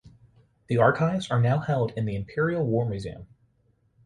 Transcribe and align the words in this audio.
The 0.65 0.79
archives 0.79 1.29
are 1.29 1.39
now 1.39 1.59
held 1.59 1.91
in 1.91 2.05
the 2.05 2.15
Imperial 2.15 2.65
War 2.65 2.89
Museum. 2.89 3.27